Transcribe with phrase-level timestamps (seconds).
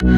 [0.00, 0.10] Весь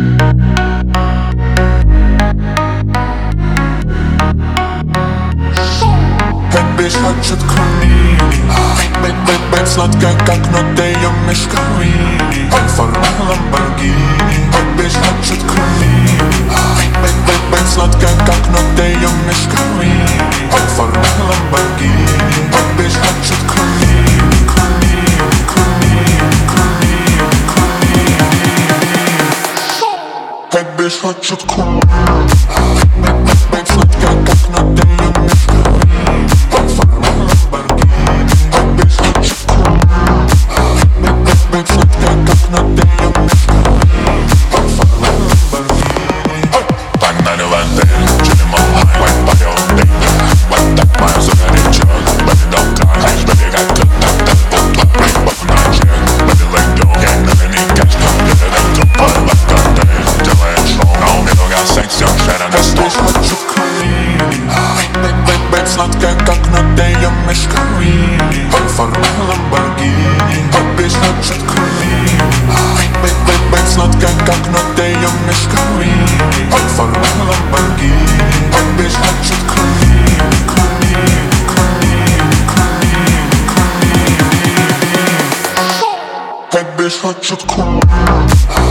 [6.97, 8.43] хочет курить
[9.01, 11.57] Бэт, бэт, бэт, сладко, как мед, ее мешка
[12.77, 16.25] Форма Ламборгини Весь хочет курить
[17.01, 19.80] Бэт, бэт, бэт, сладко, как мед, ее мешка
[30.93, 32.90] it's such a cool
[66.77, 68.19] day I'm mystery
[68.77, 70.11] For my Lamborghini.
[70.53, 72.19] But bitch, not just creepy
[73.03, 75.95] But bitch, not gang gang No day I'm mystery
[76.77, 78.19] For my Lamborghini.
[78.53, 80.01] But bitch, not just creepy
[86.53, 88.70] Hey bitch, I just call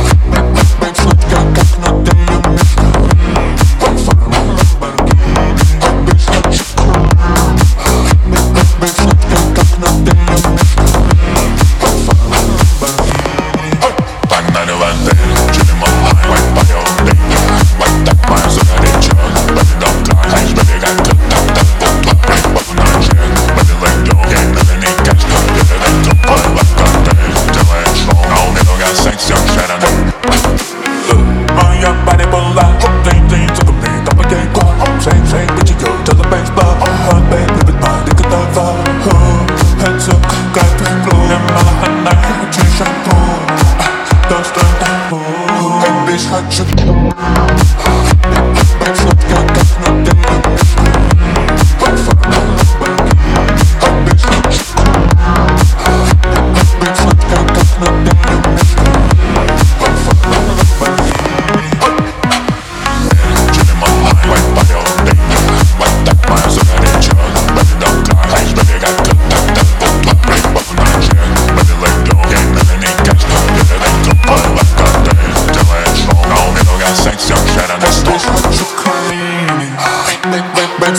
[46.99, 47.78] Wow.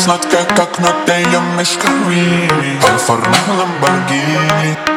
[0.00, 4.89] сладко, как на белом мешковине Формула Ламборгини